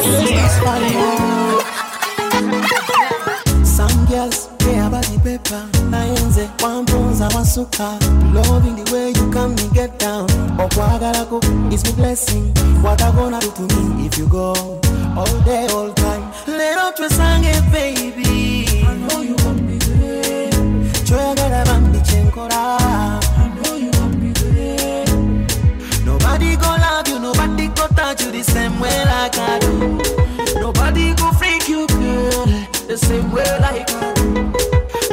[3.76, 5.62] Some girls, they have body paper.
[5.90, 7.99] Naenze, wamponza wasuka.
[8.34, 10.26] Loving the way you come and get down.
[10.59, 11.38] Okwagalako
[11.72, 12.53] is my blessing.
[12.82, 14.53] What I gonna do to me if you go
[15.16, 16.32] all day, all time?
[16.47, 17.42] Let out your song,
[17.72, 18.82] baby.
[18.86, 19.53] I know you want me today.
[21.17, 21.65] I
[23.99, 24.33] want me.
[26.05, 29.99] Nobody go love you, nobody go touch you the same way like I do.
[30.61, 32.47] Nobody go freak you, girl,
[32.89, 34.53] the same way like I do.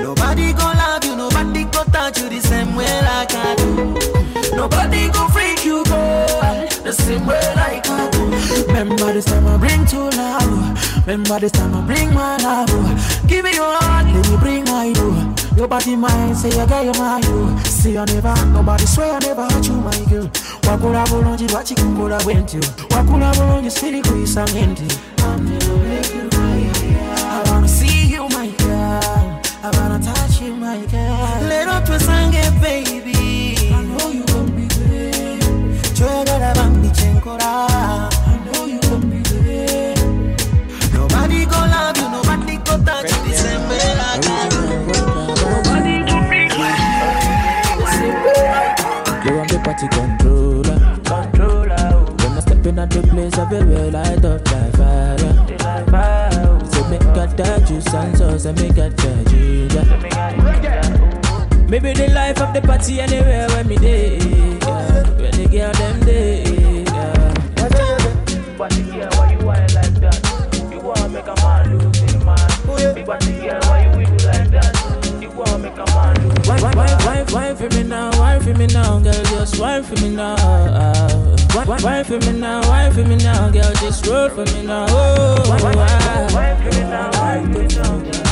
[0.02, 4.56] Nobody go love you, nobody go touch you the same way like I do.
[4.56, 8.66] Nobody go freak you, girl, the same way I do.
[8.68, 9.86] Remember this time I bring
[10.18, 11.06] love.
[11.08, 13.28] Remember this time I bring my love.
[13.28, 15.31] Give me your heart, let me bring my do.
[15.56, 17.58] Your body mine, say you get your mind, you.
[17.66, 20.30] See I never, nobody swear I never hurt you, my girl.
[20.68, 22.60] Wakula bulungi lwaki kunkola bwentyo
[22.96, 24.84] wakula bulungi siri kuyisa ngenti
[25.18, 25.38] I
[53.52, 54.76] the place, I feel well light up like
[55.92, 56.66] fire.
[56.72, 59.68] So make a touch you, son, so say make a touch you.
[61.70, 64.18] Maybe the life of the party anywhere when me day.
[64.18, 65.04] Yeah.
[65.18, 66.44] When the girl them day.
[66.84, 67.34] Yeah.
[68.58, 70.20] Party girl, why you whine like that?
[70.72, 72.42] You wanna make a man lose his mind.
[72.68, 73.60] Oh, Big party girl,
[76.60, 78.12] why for me now?
[78.20, 79.14] Why for me now, girl?
[79.14, 80.36] Just why for me now?
[81.56, 82.62] Why for me now?
[82.68, 83.74] Why for me now, girl?
[83.76, 84.86] Just roll for me now.
[84.90, 87.10] Oh, why for me now?
[87.14, 88.31] Why for me now, girl?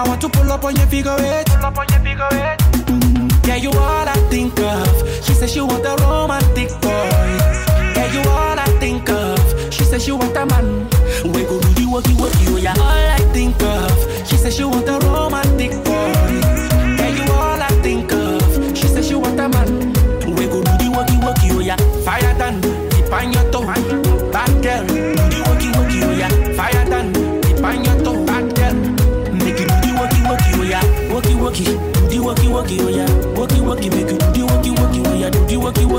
[0.00, 1.44] I want to pull up on your figure eight.
[1.44, 2.56] Pull up on your figure 8.
[2.88, 3.46] Mm-hmm.
[3.46, 4.88] Yeah, you all I think of.
[5.22, 7.10] She said she want a romantic boy.
[7.96, 9.38] Yeah, you all I think of.
[9.70, 10.88] She said she want a man.
[11.24, 14.26] We go do the walkie walkie, you yeah All I think of.
[14.26, 14.98] She said she want a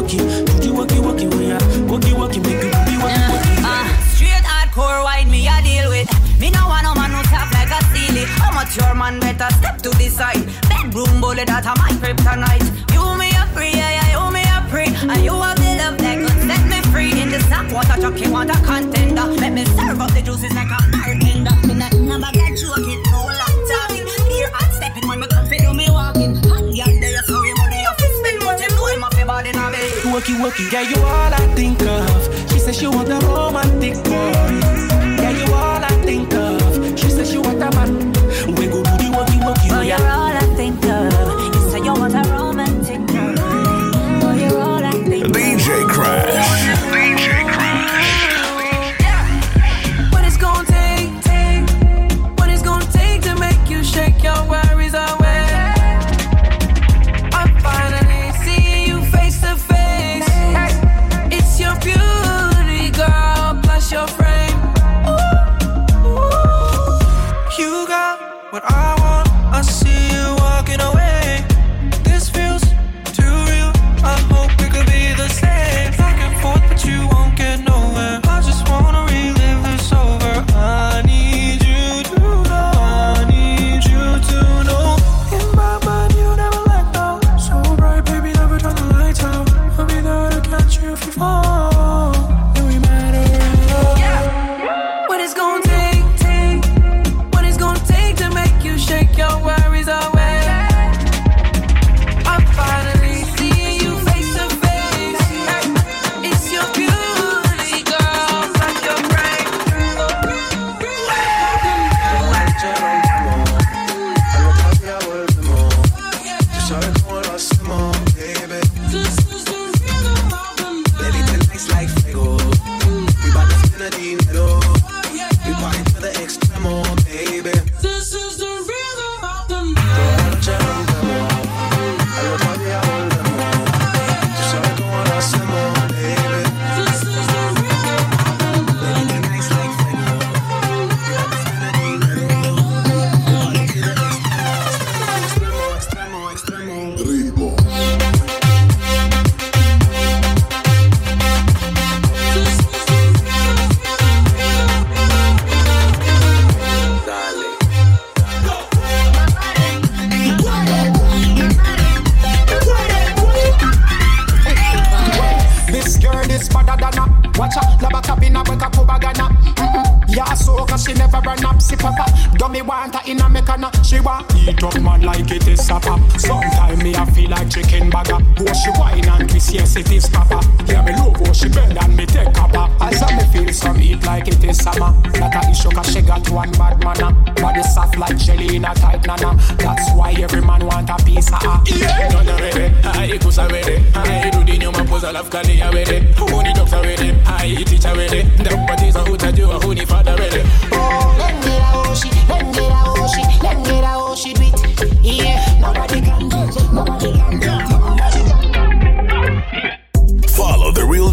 [0.09, 0.73] you
[3.05, 3.09] uh,
[3.63, 6.09] uh, straight hardcore me I deal with.
[6.39, 7.21] Me no want no man who
[7.53, 7.81] like a.
[8.41, 10.43] How much your man better step to the side.
[10.69, 11.65] Bedroom that
[12.41, 12.65] a.
[12.93, 13.45] You me a
[14.13, 14.65] you me a
[15.11, 15.33] and you
[16.49, 17.21] set me free.
[17.21, 17.39] In the
[18.49, 18.90] a.
[30.31, 30.71] wookie wookie.
[30.71, 32.51] Yeah, you all I think of.
[32.51, 34.90] She says she want a romantic boy.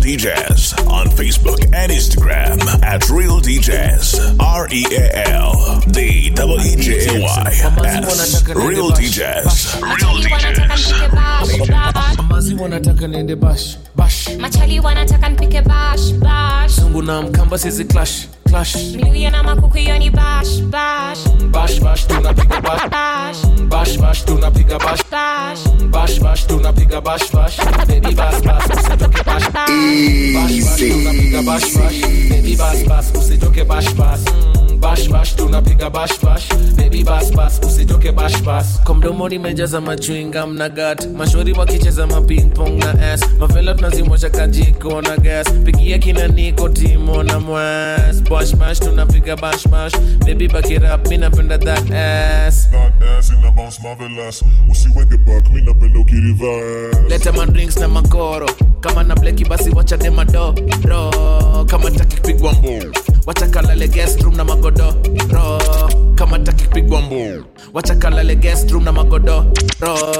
[0.09, 4.41] DJs on Facebook and Instagram at Real DJs.
[4.41, 6.33] R E A L D
[6.65, 7.53] E J A Y
[7.85, 8.43] S.
[8.57, 9.83] Real DJs.
[9.85, 10.89] Real DJs.
[12.31, 18.75] Mazi wanataka bash bash, machali wanataka nipike bash bash, sungu na mkamba sizi clash clash.
[18.97, 21.23] Milioner ma kukuioni bash bash.
[21.53, 23.41] Bash bash tunapiga bash bash.
[23.71, 25.63] Bash bash tunapiga bash bash.
[25.93, 27.57] Bash bash tunapiga bash bash.
[27.87, 29.71] Baby bass bass usitoke bash bash.
[30.35, 32.01] Bash bash tunapiga bash bash.
[32.31, 34.58] Baby bass bass usitoke bash bash.
[34.81, 36.49] Bash bash tunapiga bash bash.
[36.77, 41.07] Baby bas bas usitoke bash bas kwa mdomo nimejaza machwinga mna gat.
[41.07, 45.53] Mashauri wakicheza mapingpong na s mafela tunazimosha kajiko na gas.
[45.65, 49.93] Pigia kina niko timo na mwas bash bash tunapiga bash bash.
[50.27, 52.69] Baby bakirap mi napenda that ass.
[52.71, 54.43] That ass in a bounce marvelous.
[54.71, 57.09] Usiweke back, mi napenda ukiriverse.
[57.09, 58.51] leta madrinks na makoro
[58.81, 60.55] kama na bleki basi wachane madoro
[61.67, 62.55] kama taki kupigwa
[63.27, 64.45] wacha kalale guest room na
[64.79, 65.59] magodoro
[66.15, 67.45] kama taki kupigwa mbu
[67.75, 69.45] wachakalale guest room na magodoro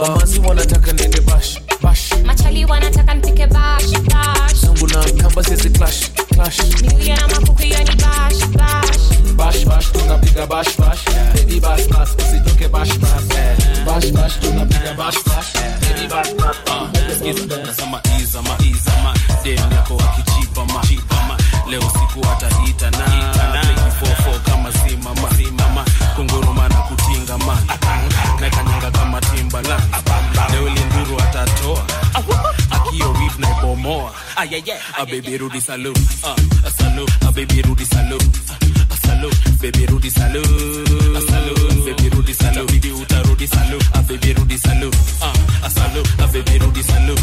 [0.03, 2.13] wamasi wanataka nende bash bash?
[2.25, 4.53] Machali wanataka nipike bash bash.
[4.61, 6.59] Sungu na kamba sisi clash clash.
[6.83, 9.33] Niuye na makuku hiyo ni bash bash.
[9.37, 11.05] Bash bash tunapiga bash bash.
[11.35, 13.25] Baby bash bash usitoke bash bash.
[13.87, 15.53] Bash bash tunapiga bash bash.
[15.81, 16.57] Baby bash bash
[17.67, 21.37] nasema izama izama dem yako akichipa ma chipa ma
[21.71, 23.68] leo siku ataita na fofo
[27.69, 29.77] kutinga ma na kanyanga kama timbala
[30.53, 31.85] leo atatoa.
[32.71, 34.13] Akio wif na ibomoa.
[34.37, 34.47] A
[34.99, 39.29] ah, baby rudi salu a ah, ah, salu a baby rudi salu a salu
[39.61, 40.43] baby rudi salu
[41.19, 41.55] a salu
[41.85, 44.89] baby rudi salu bibi utarudi salu a baby rudi salu
[45.63, 47.15] a salu a baby rudi salu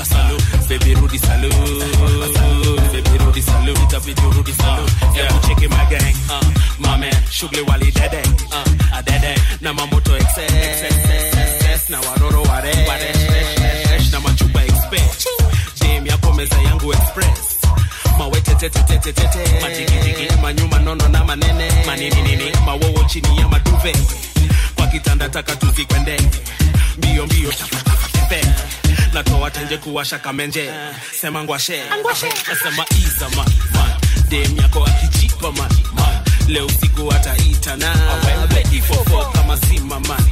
[0.00, 0.36] a salu
[0.68, 1.48] baby rudi salu
[2.24, 5.28] a salu baby rudi salu itabidi rudi salu yeah.
[5.28, 6.14] Kucheki my gang.
[6.30, 6.44] Uh,
[6.78, 7.10] my
[7.68, 8.27] wali dede
[18.72, 23.92] mawetetetetetetete majigijigi manyuma nono na manene maninini mawowo chini ya maduve
[24.74, 26.20] kwa kitanda taka tuzikwende
[26.98, 27.50] mbio mbio
[28.12, 28.46] pepe
[29.12, 30.70] natoa tenje kuwasha kamenje
[31.20, 31.82] sema ngwashe
[32.48, 33.44] nasema izama
[34.28, 35.70] dem yako akijipa man
[36.48, 37.94] leo siku ataitana
[39.32, 40.24] kama sima man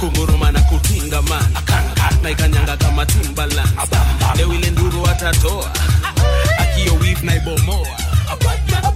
[0.00, 1.54] kunguruma na kutinga man
[2.22, 3.64] na ikanyanga kama timbala
[4.36, 5.70] leo ile nduru atatoa
[6.76, 7.86] akio wif na ibomoa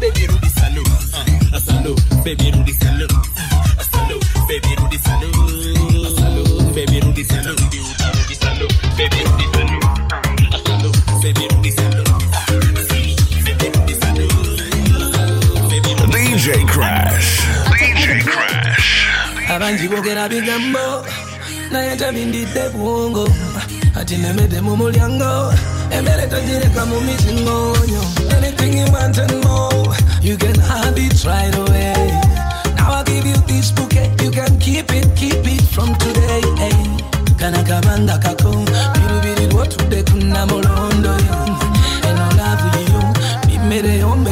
[0.00, 5.30] baby rudi salu uh, salu baby rudi salu uh, salu baby rudi salu
[6.16, 8.12] salu baby rudi salu Rudi uta
[8.96, 12.04] baby rudi salu uh, baby rudi salu
[16.12, 17.40] DJ Crash.
[17.78, 19.06] DJ Crash.
[19.48, 21.04] abanjibogera bigambo
[21.70, 23.28] naye tabindidde bwongo
[23.94, 25.54] ati nemedde mu mulyango
[25.90, 28.02] emmere togireka mu mizingonyo
[28.36, 31.94] anything you want and more you can have it right away.
[32.76, 34.10] Now i give you this bouquet.
[34.22, 36.42] You can keep it keep it from today.
[36.56, 36.76] Hey.
[37.38, 38.52] kana kabanga kako.
[38.94, 41.38] Birubiri lwotudde kuna mulondo yo.
[42.08, 43.00] Eno love you.
[43.48, 44.29] Bimmere yombega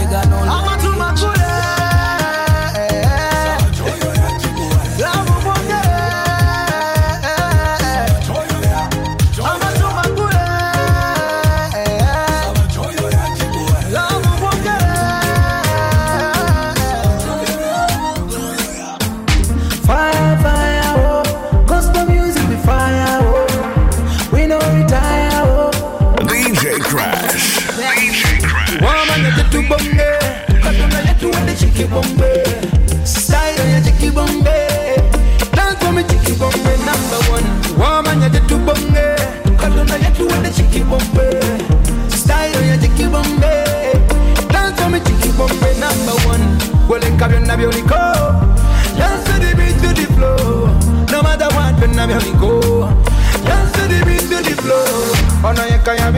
[29.68, 30.18] Bombe.
[30.62, 32.44] Katuna yetu wende chiki bombe.
[33.04, 33.80] Style ya
[35.92, 37.46] me chiki bombe number one.
[38.30, 39.16] Get to bombe.
[39.56, 41.26] Katuna yetu wende chiki bombe.
[42.08, 42.76] Style ya
[44.90, 46.44] me chiki bombe number one.
[46.88, 47.98] Well, in kabyo na bioniko.
[48.96, 50.66] Dance to the beat to the flow.
[51.12, 52.88] No matter what, I'm go.
[53.44, 55.48] Dance to the beat to the flow.
[55.48, 56.10] Ono yeka ya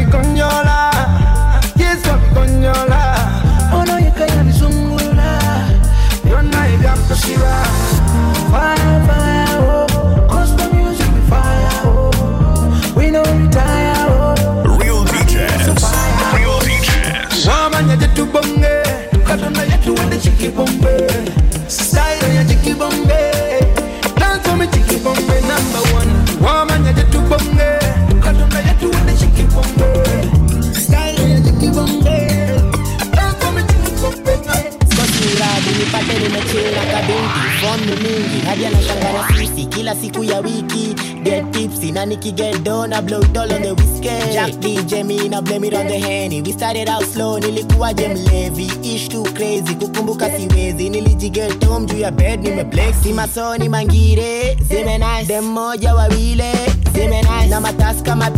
[37.31, 39.67] nimechela kabinti Form ni mingi hadi anashangana sisi.
[39.67, 41.93] Kila siku ya wiki Get tipsy.
[41.93, 44.33] Na nikiget dough na blow doll on the whiskey.
[44.33, 46.43] Jack DJ me na blame it on the henny.
[46.43, 50.89] We started out slow nilikuwa je mlevi Ish too crazy kukumbuka siwezi.
[50.91, 55.27] Nilijiget home ya bed nimeblex Si masoni mangire zime nice.
[55.27, 56.53] Dem moja wawile
[56.95, 57.47] zime nice.
[57.51, 58.31] Na matasi kama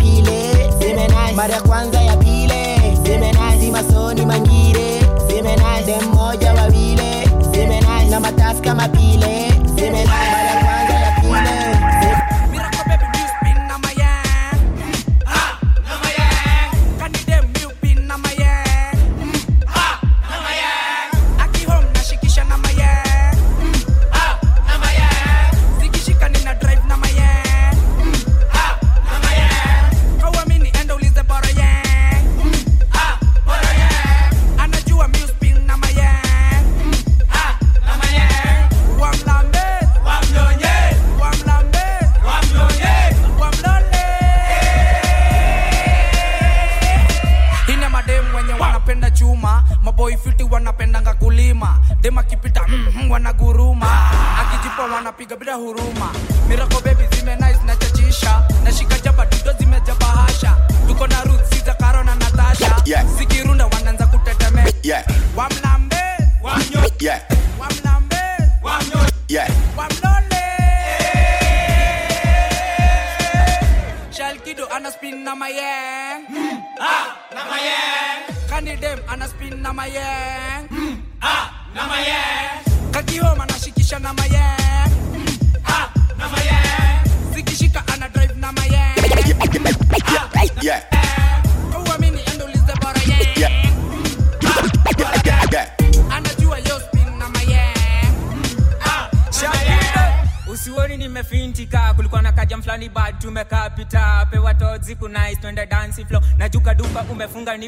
[0.78, 1.32] zime nice.
[1.36, 3.60] Mara kwanza ya pile zime nice.
[3.64, 5.86] Si masoni mangire zime nice.
[5.86, 7.11] Dem moja wawile
[8.12, 9.22] Now my task, I'm a peel.
[9.74, 10.04] See me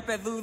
[0.07, 0.34] Felipe Duque.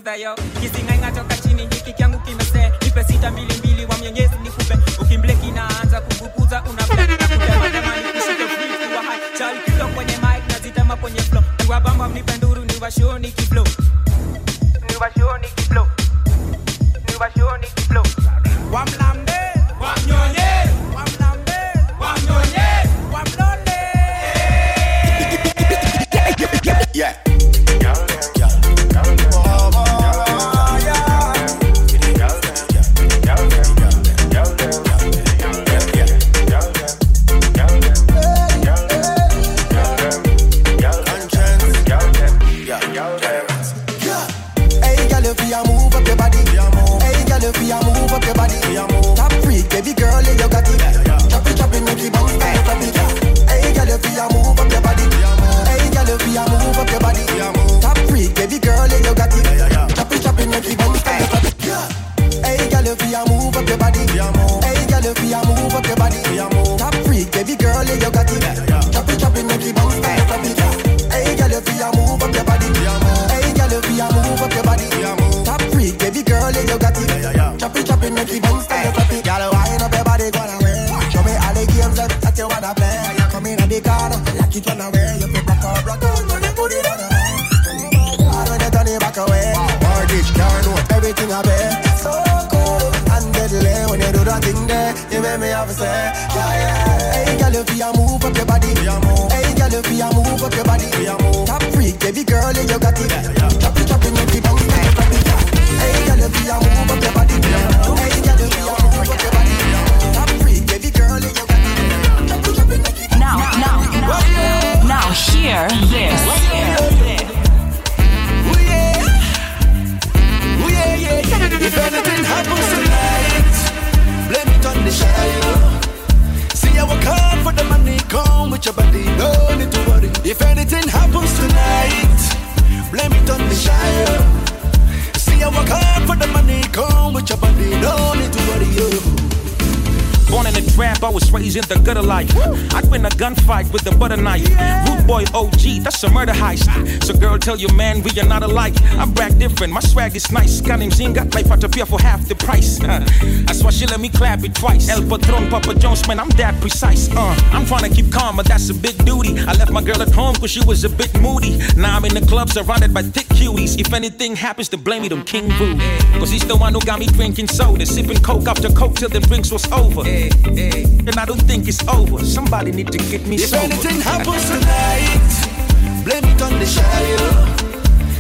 [147.42, 148.74] tell you, man, we are not alike.
[148.94, 150.62] I'm brag different, my swag is nice.
[150.62, 152.82] Got him zing, got life out of here for half the price.
[152.82, 153.00] Uh,
[153.46, 154.89] that's why she let me clap it twice.
[154.89, 157.10] El Patron, Papa Jones, man, I'm that precise.
[157.10, 159.39] Uh, I'm trying to keep calm, but that's a big duty.
[159.39, 161.58] I left my girl at home cause she was a bit moody.
[161.76, 163.80] Now I'm in the club surrounded by thick cuties.
[163.80, 165.78] If anything happens, to blame it on King Boo.
[166.20, 169.20] Cause he's the one who got me drinking soda, sipping coke after coke till the
[169.20, 170.02] drinks was over.
[170.08, 172.24] And I don't think it's over.
[172.24, 173.66] Somebody need to get me if sober.
[173.66, 175.61] If anything happens tonight.
[176.04, 177.22] Blame it on the child.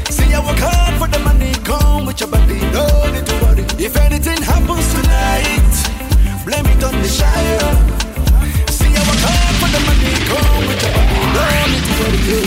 [0.09, 3.63] See, I work hard for the money, come with your body, no need to worry.
[3.83, 5.73] If anything happens tonight,
[6.45, 7.75] blame it on the child.
[8.69, 12.37] See, I work hard for the money, come with your body, no need to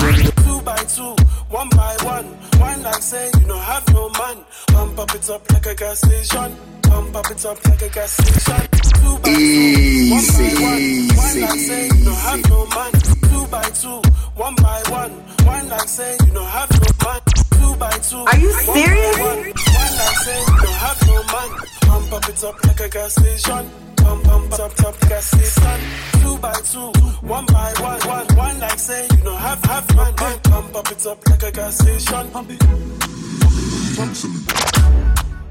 [0.00, 0.24] worry.
[0.44, 1.14] Two by two,
[1.50, 2.26] one by one,
[2.58, 4.44] one like say you don't have no man.
[4.68, 6.56] Pump up it up like a gas station.
[6.82, 8.68] Pump up it up like a gas station.
[9.04, 10.82] Two by two, one by one,
[11.16, 12.92] one like say you don't have no man.
[13.28, 14.05] Two by two
[14.36, 15.12] one by one.
[15.46, 17.20] One like say you don't have no man.
[17.58, 18.18] Two by two.
[18.18, 19.18] Are you one serious?
[19.18, 21.50] One, one like say you don't have no man.
[21.80, 23.70] Pump up it up like a gas station.
[23.96, 25.80] Pump pump up top gas station.
[26.20, 26.92] Two by two,
[27.26, 28.00] one by one.
[28.06, 30.14] One one like say you don't have have man.
[30.20, 30.38] man.
[30.40, 32.30] Pump up it up like a gas station.
[32.30, 32.62] Pump it.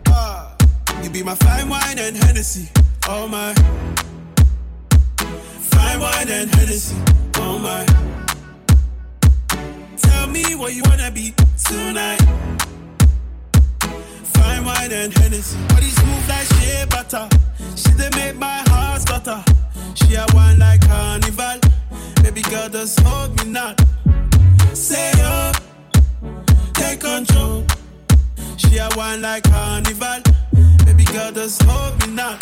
[0.09, 0.55] Ah,
[1.03, 2.69] you be my fine wine and Hennessy.
[3.07, 3.53] Oh my.
[5.17, 6.95] Fine wine and Hennessy.
[7.37, 8.24] Oh my.
[10.05, 11.33] Tell me what you wanna be
[11.67, 12.21] tonight.
[14.35, 15.57] Fine wine and Hennessy.
[15.69, 17.27] Body smooth like shea butter.
[17.75, 19.43] She they make my heart stutter.
[19.95, 21.59] She a wine like carnival.
[22.23, 23.75] Baby girl, just hold me now.
[24.73, 25.55] Say up,
[26.73, 27.63] take control.
[28.57, 30.19] She a wine like carnival.
[30.85, 32.37] Baby girl, just hold me now.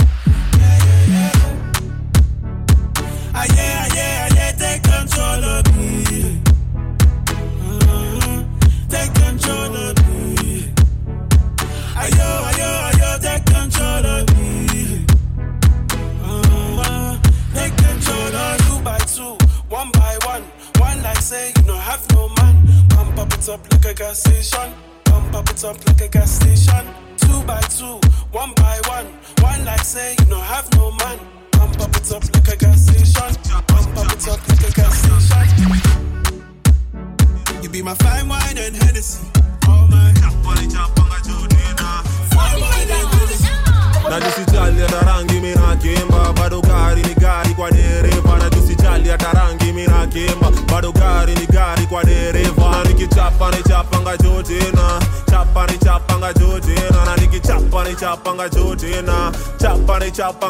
[0.59, 1.32] Yeah, yeah, yeah.
[3.36, 5.72] Ah, yeah, ah, yeah, ah, yeah, take control of me.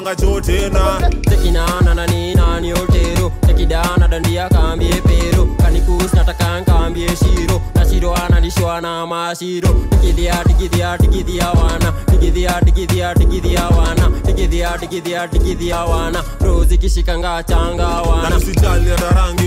[0.03, 3.31] Chapanga jotena tekinana na nina ni otero?
[3.41, 9.69] Tekidana dandia kambie pero kanikus nataka nkambie shiro na shiro analishwa na mashiro.
[9.89, 11.93] Tikidhia tikidhia tikidhia wana.
[12.11, 14.09] Tikidhia tikidhia tikidhia wana.
[14.25, 16.23] Tikidhia tikidhia tikidhia wana.
[16.41, 19.42] Rozi kishikanga changa na wana tusijali hata rangi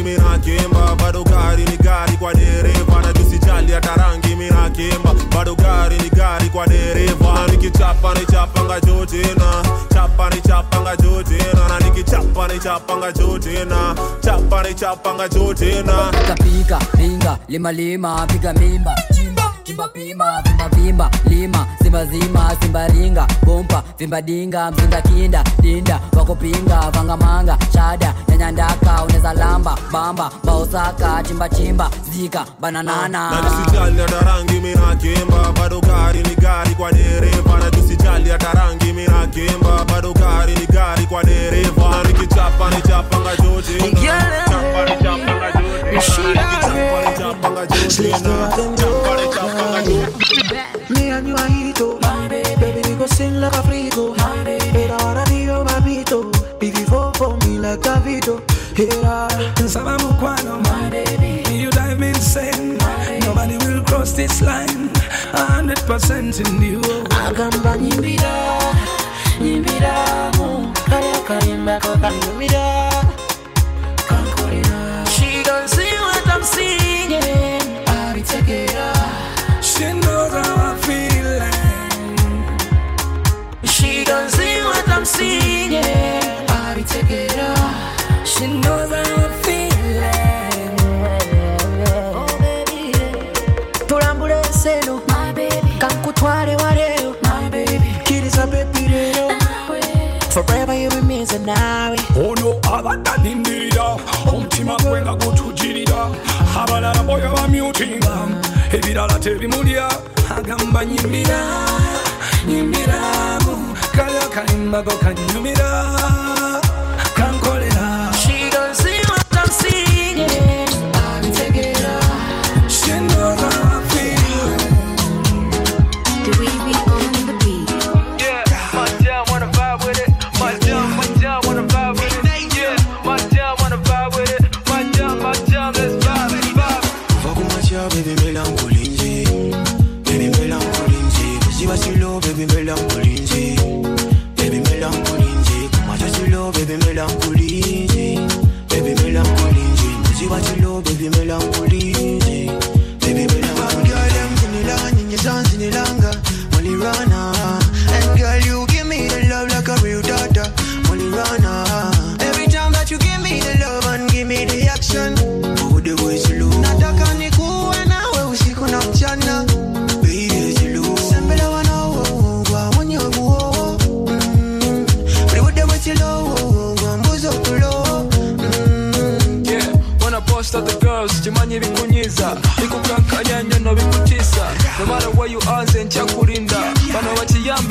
[12.66, 16.10] chapanga jotena chapa ni chapanga jotena
[16.42, 18.92] pika pinga lima lima piga mimba.
[19.64, 26.00] Chimba pima vimba vimba lima simba zima simba ringa bompa vimba dinga mzinga kinda dinda
[26.16, 28.14] wakupinga vangamanga shada
[28.52, 34.96] nyanyandaka uneza lamba bamba baosaka chimba chimba zika bananana ah, na tusijali hata rangi mina
[34.96, 37.58] kimba bado gari ni gari kwa dereva.
[37.58, 41.88] Na tusijali hata rangi mina kimba bado gari ni gari kwa dereva.
[41.90, 47.66] Na nikichapa ni chapa ni chapanga jotena nikichapa ni chapanga jotena chapa
[65.98, 66.80] hundred percent in you.
[67.26, 68.35] agamba nyimbira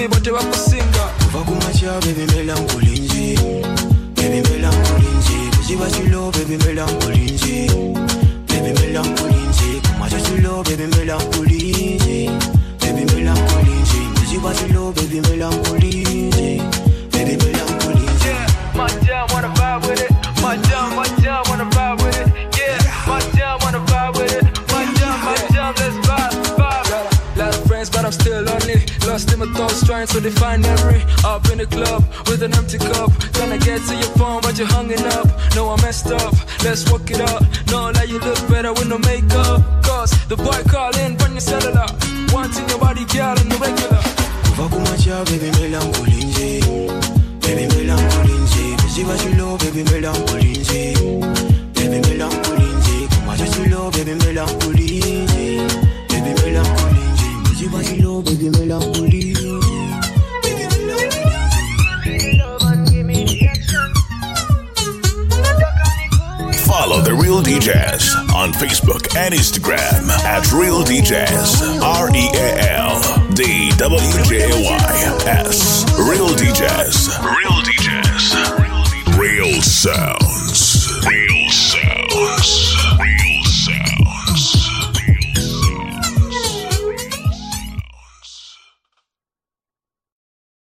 [0.06, 0.65] bakiyambi bo tebakusinga kuva